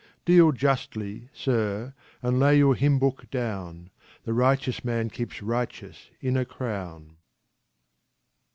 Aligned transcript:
Deal 0.25 0.51
justly, 0.51 1.29
Sir, 1.31 1.93
and 2.23 2.39
lay 2.39 2.57
your 2.57 2.73
hymn 2.73 2.97
book 2.97 3.29
down, 3.29 3.91
The 4.23 4.33
righteous 4.33 4.83
man 4.83 5.11
keeps 5.11 5.43
righteous 5.43 6.09
in 6.21 6.35
a 6.35 6.43
crown. 6.43 7.17